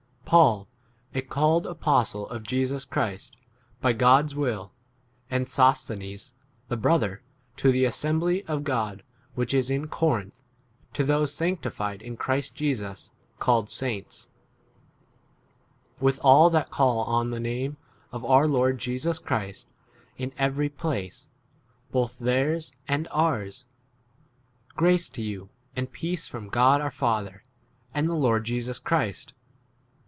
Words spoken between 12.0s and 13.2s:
in Christ Jesus,